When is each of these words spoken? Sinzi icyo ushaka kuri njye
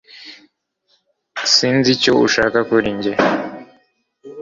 Sinzi 1.53 1.89
icyo 1.95 2.11
ushaka 2.25 2.57
kuri 2.69 2.89
njye 2.97 3.13